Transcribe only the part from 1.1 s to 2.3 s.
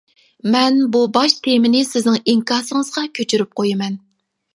باش تېمىنى سىزنىڭ